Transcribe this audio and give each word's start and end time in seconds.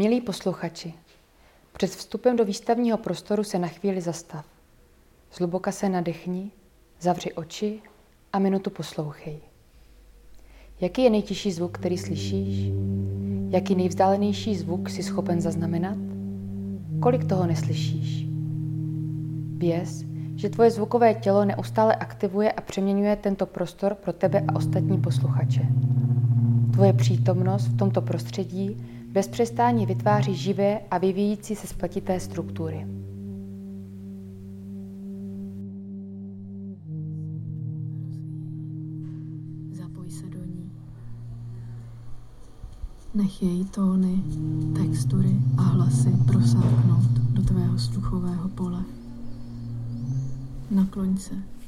Milí 0.00 0.20
posluchači, 0.20 0.94
před 1.76 1.90
vstupem 1.90 2.36
do 2.36 2.44
výstavního 2.44 2.98
prostoru 2.98 3.44
se 3.44 3.58
na 3.58 3.68
chvíli 3.68 4.00
zastav. 4.00 4.46
Zluboka 5.34 5.72
se 5.72 5.88
nadechni, 5.88 6.50
zavři 7.00 7.32
oči 7.32 7.80
a 8.32 8.38
minutu 8.38 8.70
poslouchej. 8.70 9.38
Jaký 10.80 11.02
je 11.02 11.10
nejtěžší 11.10 11.52
zvuk, 11.52 11.78
který 11.78 11.98
slyšíš? 11.98 12.72
Jaký 13.50 13.74
nejvzdálenější 13.74 14.56
zvuk 14.56 14.90
si 14.90 15.02
schopen 15.02 15.40
zaznamenat? 15.40 15.96
Kolik 17.00 17.24
toho 17.24 17.46
neslyšíš? 17.46 18.26
Věz, 19.56 20.04
že 20.36 20.48
tvoje 20.48 20.70
zvukové 20.70 21.14
tělo 21.14 21.44
neustále 21.44 21.94
aktivuje 21.94 22.52
a 22.52 22.60
přeměňuje 22.60 23.16
tento 23.16 23.46
prostor 23.46 23.94
pro 23.94 24.12
tebe 24.12 24.44
a 24.48 24.56
ostatní 24.56 25.00
posluchače. 25.00 25.66
Tvoje 26.72 26.92
přítomnost 26.92 27.66
v 27.66 27.76
tomto 27.76 28.02
prostředí 28.02 28.99
bez 29.10 29.28
přestání 29.28 29.86
vytváří 29.86 30.34
živé 30.34 30.80
a 30.90 30.98
vyvíjící 30.98 31.56
se 31.56 31.66
spletité 31.66 32.20
struktury. 32.20 32.86
Zapoj 39.72 40.10
se 40.10 40.26
do 40.26 40.44
ní. 40.44 40.72
Nech 43.14 43.42
její 43.42 43.64
tóny, 43.64 44.22
textury 44.74 45.36
a 45.58 45.62
hlasy 45.62 46.12
prosáknout 46.26 47.10
do 47.10 47.42
tvého 47.42 47.78
sluchového 47.78 48.48
pole. 48.48 48.84
Nakloň 50.70 51.16
se. 51.16 51.59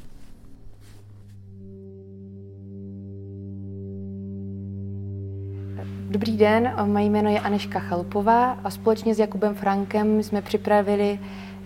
Dobrý 5.85 6.37
den, 6.37 6.73
moje 6.85 7.05
jméno 7.05 7.31
je 7.31 7.41
Aneška 7.41 7.79
Chalupová 7.79 8.51
a 8.53 8.71
společně 8.71 9.15
s 9.15 9.19
Jakubem 9.19 9.55
Frankem 9.55 10.23
jsme 10.23 10.43
připravili 10.43 11.19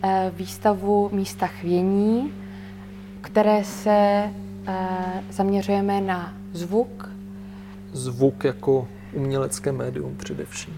eh, 0.02 0.32
výstavu 0.36 1.10
Místa 1.12 1.46
chvění, 1.46 2.32
které 3.20 3.64
se 3.64 3.90
eh, 4.66 5.22
zaměřujeme 5.30 6.00
na 6.00 6.34
zvuk. 6.52 7.10
Zvuk 7.92 8.44
jako 8.44 8.88
umělecké 9.12 9.72
médium 9.72 10.16
především. 10.16 10.74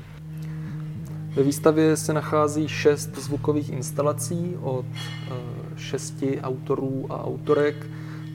Ve 1.34 1.42
výstavě 1.42 1.96
se 1.96 2.12
nachází 2.12 2.68
šest 2.68 3.18
zvukových 3.18 3.70
instalací 3.70 4.56
od 4.60 4.86
eh, 4.94 5.34
šesti 5.76 6.40
autorů 6.40 7.06
a 7.10 7.24
autorek 7.24 7.86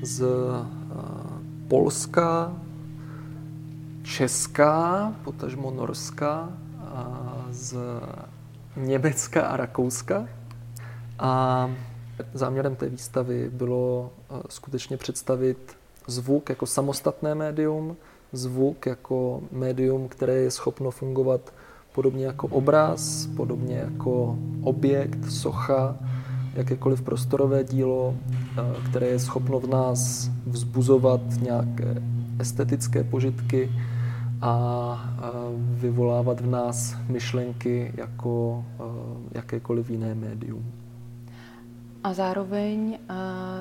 z 0.02 0.26
Polska, 1.67 2.56
Česká, 4.04 5.14
potažmo 5.23 5.72
Norska, 5.72 6.50
z 7.52 7.78
Německa 8.78 9.42
a 9.42 9.58
Rakouska. 9.58 10.28
A 11.20 11.72
záměrem 12.34 12.76
té 12.76 12.90
výstavy 12.90 13.50
bylo 13.54 14.12
skutečně 14.50 14.98
představit 14.98 15.76
zvuk 16.08 16.50
jako 16.50 16.66
samostatné 16.66 17.36
médium, 17.36 17.98
zvuk 18.34 18.86
jako 18.86 19.42
médium, 19.52 20.08
které 20.08 20.34
je 20.34 20.52
schopno 20.52 20.92
fungovat 20.92 21.54
podobně 21.94 22.26
jako 22.26 22.48
obraz, 22.48 23.28
podobně 23.36 23.76
jako 23.78 24.38
objekt, 24.64 25.32
socha, 25.32 25.98
jakékoliv 26.54 27.02
prostorové 27.02 27.64
dílo, 27.64 28.16
které 28.90 29.08
je 29.08 29.20
schopno 29.20 29.60
v 29.60 29.67
nás 29.67 30.30
vzbuzovat 30.45 31.22
nějaké 31.42 32.02
estetické 32.40 33.04
požitky, 33.04 33.70
a 34.44 35.13
vyvolávat 35.53 36.41
v 36.41 36.47
nás 36.47 36.95
myšlenky 37.08 37.94
jako 37.97 38.66
jakékoliv 39.31 39.89
jiné 39.89 40.16
médium. 40.16 40.73
A 42.03 42.13
zároveň 42.13 42.99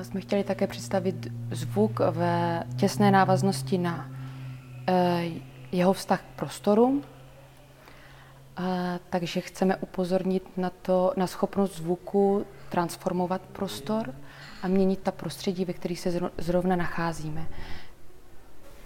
jsme 0.01 0.21
chtěli 0.21 0.43
také 0.43 0.67
představit 0.67 1.27
zvuk 1.51 1.99
ve 1.99 2.63
těsné 2.75 3.11
návaznosti 3.11 3.77
na 3.77 4.09
e, 4.87 5.25
jeho 5.71 5.93
vztah 5.93 6.21
k 6.21 6.35
prostoru. 6.35 7.01
Takže 9.09 9.41
chceme 9.41 9.75
upozornit 9.75 10.57
na 10.57 10.71
to, 10.81 11.13
na 11.17 11.27
schopnost 11.27 11.75
zvuku 11.75 12.45
transformovat 12.69 13.41
prostor 13.41 14.13
a 14.63 14.67
měnit 14.67 14.99
ta 14.99 15.11
prostředí, 15.11 15.65
ve 15.65 15.73
kterých 15.73 15.99
se 15.99 16.19
zrovna 16.37 16.75
nacházíme. 16.75 17.47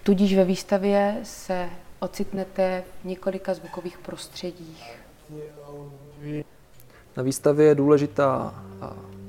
Tudíž 0.02 0.34
ve 0.34 0.44
výstavě 0.44 1.20
se 1.22 1.68
ocitnete 2.00 2.84
v 3.02 3.04
několika 3.04 3.54
zvukových 3.54 3.98
prostředích. 3.98 5.00
Na 7.16 7.22
výstavě 7.22 7.66
je 7.66 7.74
důležitá 7.74 8.54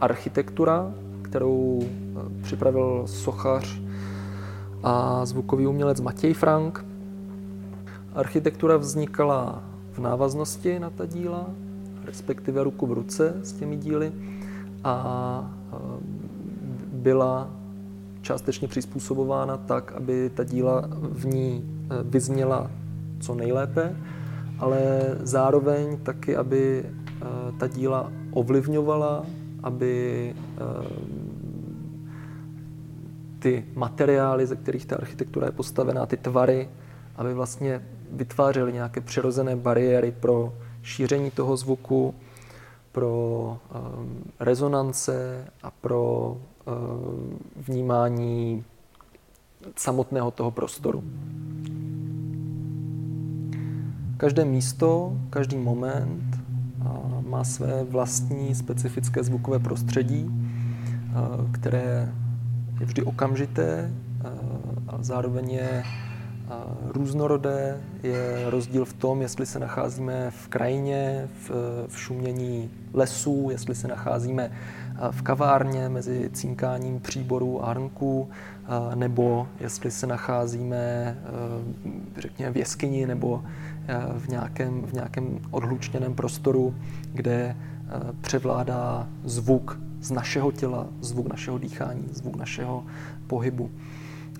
architektura, 0.01 0.91
kterou 1.21 1.89
připravil 2.41 3.03
sochař 3.07 3.79
a 4.83 5.25
zvukový 5.25 5.67
umělec 5.67 6.01
Matěj 6.01 6.33
Frank. 6.33 6.85
Architektura 8.13 8.77
vznikala 8.77 9.63
v 9.91 9.99
návaznosti 9.99 10.79
na 10.79 10.89
ta 10.89 11.05
díla, 11.05 11.49
respektive 12.05 12.63
ruku 12.63 12.87
v 12.87 12.93
ruce 12.93 13.33
s 13.43 13.53
těmi 13.53 13.77
díly 13.77 14.11
a 14.83 15.53
byla 16.91 17.49
částečně 18.21 18.67
přizpůsobována 18.67 19.57
tak, 19.57 19.91
aby 19.91 20.29
ta 20.29 20.43
díla 20.43 20.89
v 21.01 21.25
ní 21.25 21.78
vyzněla 22.03 22.71
co 23.19 23.35
nejlépe, 23.35 23.95
ale 24.59 25.01
zároveň 25.21 25.97
taky, 25.97 26.35
aby 26.35 26.85
eh, 26.85 27.25
ta 27.59 27.67
díla 27.67 28.11
ovlivňovala, 28.31 29.25
aby 29.63 29.95
eh, 30.35 30.63
ty 33.39 33.65
materiály, 33.75 34.47
ze 34.47 34.55
kterých 34.55 34.85
ta 34.85 34.95
architektura 34.95 35.45
je 35.45 35.51
postavená, 35.51 36.05
ty 36.05 36.17
tvary, 36.17 36.69
aby 37.15 37.33
vlastně 37.33 37.85
vytvářely 38.11 38.73
nějaké 38.73 39.01
přirozené 39.01 39.55
bariéry 39.55 40.11
pro 40.11 40.53
šíření 40.83 41.31
toho 41.31 41.57
zvuku, 41.57 42.15
pro 42.91 43.57
rezonance 44.39 45.45
a 45.63 45.71
pro 45.71 46.37
vnímání 47.55 48.65
samotného 49.75 50.31
toho 50.31 50.51
prostoru. 50.51 51.03
Každé 54.19 54.45
místo, 54.45 55.17
každý 55.29 55.57
moment 55.57 56.39
má 57.27 57.43
své 57.43 57.83
vlastní 57.83 58.55
specifické 58.55 59.23
zvukové 59.23 59.59
prostředí, 59.59 60.31
které 61.51 62.13
je 62.79 62.85
vždy 62.85 63.03
okamžité, 63.03 63.91
a 64.87 64.97
zároveň 64.99 65.51
je 65.51 65.83
různorodé. 66.85 67.77
Je 68.03 68.49
rozdíl 68.49 68.85
v 68.85 68.93
tom, 68.93 69.21
jestli 69.21 69.45
se 69.45 69.59
nacházíme 69.59 70.31
v 70.31 70.47
krajině, 70.47 71.29
v, 71.33 71.51
v 71.87 71.99
šumění 71.99 72.69
lesů, 72.93 73.47
jestli 73.51 73.75
se 73.75 73.87
nacházíme 73.87 74.51
v 75.11 75.21
kavárně 75.21 75.89
mezi 75.89 76.29
cinkáním 76.33 76.99
příborů 76.99 77.65
a 77.65 77.69
hrnků, 77.69 78.29
nebo 78.95 79.47
jestli 79.59 79.91
se 79.91 80.07
nacházíme, 80.07 81.17
řekněme, 82.17 82.51
v 82.51 82.57
jeskyni 82.57 83.07
nebo 83.07 83.43
v 84.17 84.27
nějakém, 84.27 84.81
v 84.81 84.93
nějakém 84.93 85.39
odhlučněném 85.51 86.13
prostoru, 86.13 86.75
kde 87.13 87.55
převládá 88.21 89.07
zvuk 89.23 89.79
z 90.01 90.11
našeho 90.11 90.51
těla, 90.51 90.87
zvuk 91.01 91.27
našeho 91.27 91.57
dýchání, 91.57 92.07
zvuk 92.11 92.35
našeho 92.35 92.83
pohybu. 93.27 93.71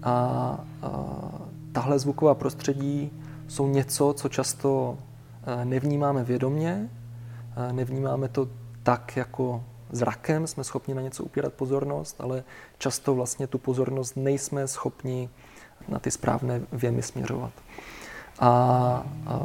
A, 0.04 0.14
a 0.14 0.60
tahle 1.72 2.00
zvuková 2.00 2.36
prostředí 2.36 3.12
jsou 3.48 3.68
něco, 3.68 4.14
co 4.14 4.30
často 4.30 4.98
nevnímáme 5.64 6.24
vědomně, 6.24 6.90
nevnímáme 7.72 8.28
to 8.28 8.48
tak 8.84 9.18
jako 9.18 9.63
zrakem, 9.92 10.48
jsme 10.48 10.63
schopni 10.63 10.94
na 10.94 11.02
něco 11.02 11.24
upírat 11.24 11.54
pozornost, 11.54 12.16
ale 12.22 12.44
často 12.78 13.16
vlastně 13.16 13.48
tu 13.48 13.57
pozornost 13.57 14.16
nejsme 14.16 14.68
schopni 14.68 15.30
na 15.88 16.00
ty 16.00 16.12
správné 16.12 16.62
věmy 16.72 17.02
směřovat. 17.02 17.52
A, 18.39 18.50
a 19.25 19.39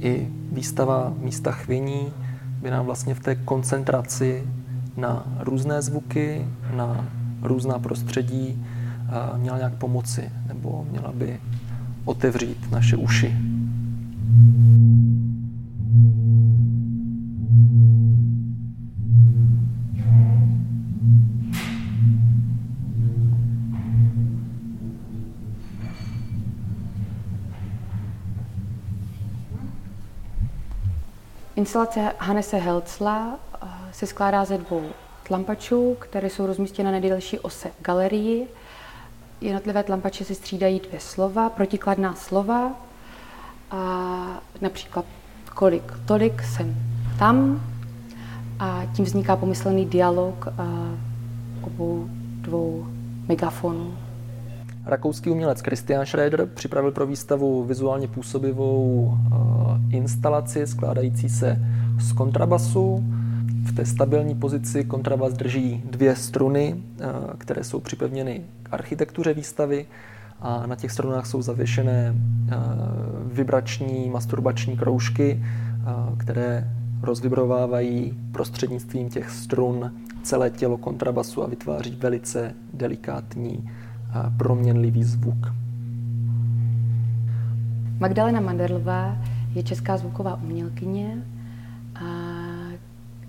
i 0.00 0.28
výstava 0.52 1.12
místa 1.18 1.52
chvění 1.52 2.12
by 2.62 2.70
nám 2.70 2.86
vlastně 2.86 3.14
v 3.14 3.20
té 3.20 3.34
koncentraci 3.34 4.44
na 4.96 5.26
různé 5.40 5.82
zvuky, 5.82 6.48
na 6.74 7.08
různá 7.42 7.78
prostředí 7.78 8.66
měla 9.36 9.58
nějak 9.58 9.74
pomoci, 9.74 10.30
nebo 10.46 10.86
měla 10.90 11.12
by 11.12 11.40
otevřít 12.04 12.70
naše 12.70 12.96
uši 12.96 13.36
Instalace 31.62 32.12
Hannese 32.18 32.56
Helcla 32.56 33.38
eh, 33.62 33.66
se 33.92 34.06
skládá 34.06 34.44
ze 34.44 34.58
dvou 34.58 34.90
tlampačů, 35.22 35.96
které 35.98 36.30
jsou 36.30 36.46
rozmístěny 36.46 36.84
na 36.84 36.90
nejdelší 36.90 37.38
ose 37.38 37.68
v 37.68 37.82
galerii. 37.82 38.48
Jednotlivé 39.40 39.82
tlampače 39.82 40.24
si 40.24 40.34
střídají 40.34 40.80
dvě 40.80 41.00
slova, 41.00 41.50
protikladná 41.50 42.14
slova, 42.14 42.72
a 43.70 43.78
například 44.60 45.04
kolik, 45.54 45.92
tolik, 46.06 46.42
jsem 46.42 46.74
tam. 47.18 47.62
A 48.58 48.82
tím 48.96 49.04
vzniká 49.04 49.36
pomyslný 49.36 49.86
dialog 49.86 50.46
eh, 50.46 50.52
obou 51.62 52.06
dvou 52.40 52.86
megafonů. 53.28 53.98
Rakouský 54.86 55.30
umělec 55.30 55.60
Christian 55.60 56.06
Schroeder 56.06 56.46
připravil 56.46 56.90
pro 56.90 57.06
výstavu 57.06 57.64
vizuálně 57.64 58.08
působivou 58.08 59.12
eh, 59.14 59.96
instalaci 59.96 60.66
skládající 60.66 61.28
se 61.28 61.58
z 62.00 62.12
kontrabasu. 62.12 63.04
V 63.64 63.76
té 63.76 63.86
stabilní 63.86 64.34
pozici 64.34 64.84
kontrabas 64.84 65.32
drží 65.32 65.82
dvě 65.84 66.16
struny, 66.16 66.76
eh, 67.00 67.04
které 67.38 67.64
jsou 67.64 67.80
připevněny 67.80 68.42
k 68.62 68.68
architektuře 68.74 69.34
výstavy 69.34 69.86
a 70.40 70.66
na 70.66 70.76
těch 70.76 70.92
strunách 70.92 71.26
jsou 71.26 71.42
zavěšené 71.42 72.14
eh, 72.14 72.54
vibrační 73.24 74.10
masturbační 74.10 74.76
kroužky, 74.76 75.44
které 76.18 76.70
rozvibrovávají 77.02 78.18
prostřednictvím 78.32 79.08
těch 79.08 79.30
strun 79.30 79.92
celé 80.22 80.50
tělo 80.50 80.76
kontrabasu 80.78 81.42
a 81.42 81.46
vytváří 81.46 81.98
velice 82.00 82.54
delikátní 82.74 83.70
proměnlivý 84.36 85.04
zvuk. 85.04 85.54
Magdalena 88.00 88.40
Manderlová 88.40 89.16
je 89.54 89.62
česká 89.62 89.96
zvuková 89.96 90.36
umělkyně 90.42 91.22
a 91.94 92.04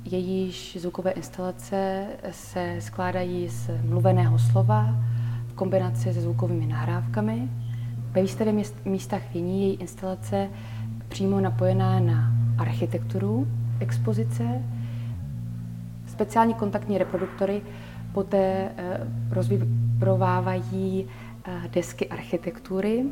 jejíž 0.06 0.77
zvukové 0.80 1.12
instalace 1.12 2.06
se 2.31 2.75
skládají 2.80 3.50
z 3.50 3.69
mluveného 3.89 4.39
slova 4.39 4.95
v 5.47 5.53
kombinaci 5.53 6.13
se 6.13 6.21
zvukovými 6.21 6.65
nahrávkami. 6.65 7.50
Ve 8.12 8.21
výstavě 8.21 8.53
místách 8.86 9.21
viní 9.33 9.62
její 9.62 9.75
instalace 9.75 10.50
přímo 11.07 11.39
napojená 11.39 12.00
na 12.00 12.31
architekturu 12.57 13.47
expozice, 13.79 14.44
speciální 16.06 16.53
kontaktní 16.53 16.97
reproduktory 16.97 17.62
poté 18.13 18.69
eh, 18.77 19.07
rozvibrovávají 20.03 21.07
eh, 21.45 21.69
desky 21.71 22.07
architektury. 22.07 23.05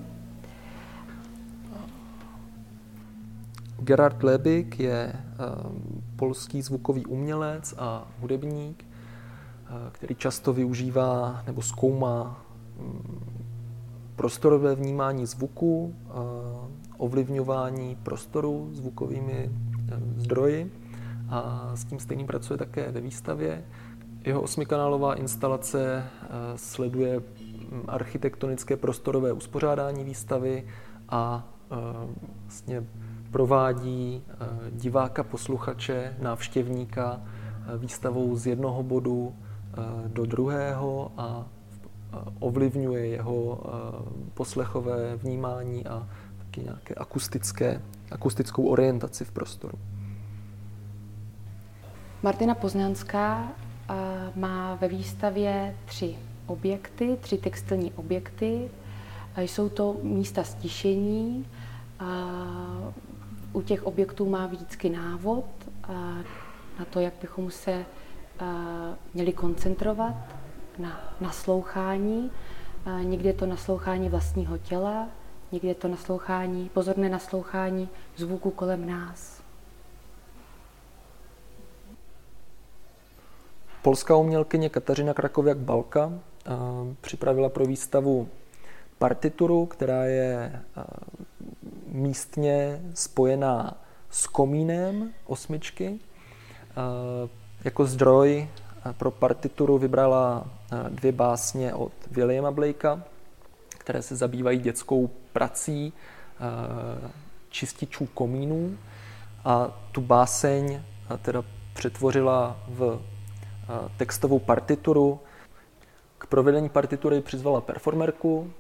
Gerard 3.80 4.24
Lebik 4.24 4.80
je 4.80 5.14
eh, 5.14 5.20
polský 6.16 6.62
zvukový 6.62 7.06
umělec 7.06 7.74
a 7.78 8.08
hudebník, 8.22 8.86
který 9.92 10.16
často 10.16 10.54
využívá 10.54 11.44
nebo 11.48 11.62
zkoumá 11.62 12.46
mm, 12.80 13.36
prostorové 14.16 14.76
vnímání 14.76 15.26
zvuku, 15.26 15.96
ovlivňování 16.98 17.98
prostoru 18.04 18.70
zvukovými 18.74 19.50
zdroji 20.18 20.72
a 21.30 21.72
s 21.76 21.86
tím 21.86 22.00
stejným 22.00 22.28
pracuje 22.28 22.58
také 22.58 22.92
ve 22.92 23.02
výstavě. 23.02 23.64
Jeho 24.26 24.42
osmikanálová 24.42 25.16
instalace 25.16 26.04
eh, 26.04 26.28
sleduje 26.56 27.20
mm, 27.20 27.84
architektonické 27.88 28.78
prostorové 28.78 29.34
uspořádání 29.34 30.04
výstavy 30.04 30.68
a 31.10 31.48
eh, 31.72 31.76
vlastně 32.42 32.84
provádí 33.32 34.24
eh, 34.28 34.46
diváka, 34.72 35.24
posluchače, 35.24 36.16
návštěvníka 36.20 37.22
výstavou 37.78 38.36
z 38.36 38.48
jednoho 38.48 38.84
bodu 38.84 39.36
do 40.08 40.26
druhého 40.26 41.12
a 41.18 41.46
ovlivňuje 42.40 43.08
jeho 43.08 43.64
poslechové 44.34 45.16
vnímání 45.16 45.88
a 45.88 46.08
taky 46.38 46.62
nějaké 46.62 46.96
akustické, 46.96 47.82
akustickou 48.12 48.68
orientaci 48.68 49.26
v 49.26 49.32
prostoru. 49.32 49.80
Martina 52.24 52.56
Poznánská 52.56 53.52
má 54.36 54.76
ve 54.76 54.88
výstavě 54.88 55.76
tři 55.86 56.18
objekty, 56.48 57.18
tři 57.22 57.38
textilní 57.38 57.92
objekty. 57.92 58.72
Jsou 59.38 59.70
to 59.70 59.96
místa 60.04 60.44
stišení. 60.44 61.46
U 63.54 63.62
těch 63.62 63.84
objektů 63.84 64.30
má 64.30 64.48
vždycky 64.48 64.90
návod 64.90 65.46
na 66.80 66.86
to, 66.90 67.00
jak 67.00 67.14
bychom 67.22 67.52
se 67.52 67.86
měli 69.14 69.34
koncentrovat 69.34 70.16
na 70.80 71.14
naslouchání. 71.22 72.32
Někdy 73.04 73.28
je 73.30 73.34
to 73.34 73.46
naslouchání 73.46 74.10
vlastního 74.10 74.58
těla, 74.58 75.08
někdy 75.52 75.68
je 75.68 75.76
to 75.76 75.88
naslouchání, 75.88 76.70
pozorné 76.70 77.10
naslouchání 77.10 77.90
zvuku 78.18 78.52
kolem 78.52 78.88
nás. 78.88 79.41
Polská 83.82 84.16
umělkyně 84.16 84.70
Kateřina 84.70 85.14
Krakoviak 85.14 85.58
Balka 85.58 86.14
připravila 87.02 87.50
pro 87.50 87.66
výstavu 87.66 88.30
partituru, 88.98 89.66
která 89.66 90.06
je 90.06 90.62
místně 91.88 92.82
spojená 92.94 93.78
s 94.10 94.28
komínem 94.28 95.14
osmičky. 95.26 96.00
Jako 97.64 97.86
zdroj 97.86 98.50
pro 98.98 99.12
partituru 99.12 99.78
vybrala 99.78 100.48
dvě 100.90 101.12
básně 101.12 101.74
od 101.74 101.92
Williama 102.12 102.52
Blakea, 102.52 103.04
které 103.70 104.02
se 104.02 104.16
zabývají 104.16 104.60
dětskou 104.60 105.10
prací 105.34 105.94
čističů 107.50 108.06
komínů. 108.06 108.78
A 109.46 109.80
tu 109.92 110.02
báseň 110.02 110.82
teda 111.22 111.44
přetvořila 111.74 112.60
v 112.68 113.02
textovou 113.98 114.40
partituru. 114.40 115.20
K 116.18 116.26
provedení 116.26 116.70
partitury 116.70 117.22
přizvala 117.22 117.62
performerku, 117.62 118.52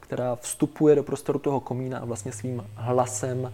která 0.00 0.36
vstupuje 0.36 0.94
do 0.94 1.02
prostoru 1.02 1.38
toho 1.38 1.60
komína 1.60 1.98
a 1.98 2.04
vlastně 2.04 2.32
svým 2.32 2.64
hlasem 2.74 3.52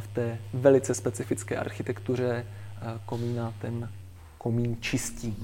v 0.00 0.06
té 0.06 0.38
velice 0.54 0.94
specifické 0.94 1.56
architektuře 1.56 2.46
komína 3.06 3.54
ten 3.60 3.90
komín 4.38 4.76
čistí. 4.80 5.36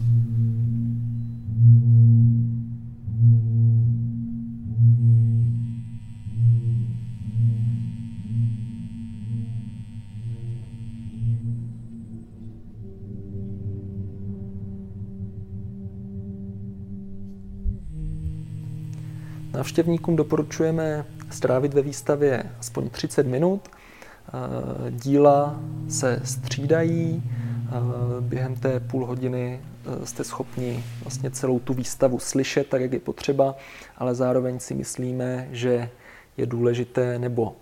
Návštěvníkům 19.58 20.16
doporučujeme 20.16 21.04
strávit 21.30 21.74
ve 21.74 21.82
výstavě 21.82 22.50
aspoň 22.60 22.90
30 22.90 23.26
minut. 23.26 23.68
Díla 24.90 25.60
se 25.88 26.20
střídají. 26.24 27.22
Během 28.20 28.56
té 28.56 28.80
půl 28.80 29.06
hodiny 29.06 29.60
e, 30.02 30.06
jste 30.06 30.24
schopni 30.24 30.84
vlastně 31.02 31.30
celou 31.30 31.58
tu 31.58 31.74
výstavu 31.74 32.18
slyšet 32.18 32.68
tak, 32.68 32.80
jak 32.80 32.92
je 32.92 33.00
potřeba, 33.00 33.56
ale 33.96 34.14
zároveň 34.14 34.60
si 34.60 34.74
myslíme, 34.74 35.48
že 35.52 35.90
je 36.36 36.46
důležité 36.46 37.18
nebo 37.18 37.56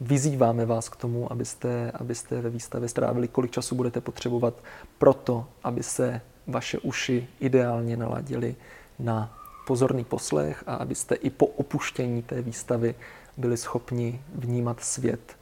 vyzýváme 0.00 0.66
vás 0.66 0.88
k 0.88 0.96
tomu, 0.96 1.32
abyste, 1.32 1.90
abyste 1.90 2.40
ve 2.40 2.50
výstavě 2.50 2.88
strávili, 2.88 3.28
kolik 3.28 3.50
času 3.50 3.74
budete 3.74 4.00
potřebovat 4.00 4.54
pro 4.98 5.14
to, 5.14 5.46
aby 5.64 5.82
se 5.82 6.20
vaše 6.46 6.78
uši 6.78 7.28
ideálně 7.40 7.96
naladily 7.96 8.56
na 8.98 9.41
pozorný 9.66 10.04
poslech 10.04 10.64
a 10.66 10.74
abyste 10.74 11.14
i 11.14 11.30
po 11.30 11.46
opuštění 11.46 12.22
té 12.22 12.42
výstavy 12.42 12.94
byli 13.36 13.56
schopni 13.56 14.24
vnímat 14.34 14.84
svět 14.84 15.36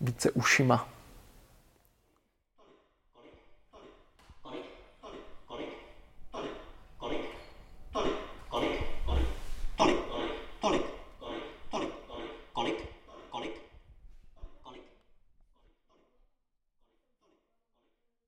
více 0.00 0.30
ušima. 0.30 0.93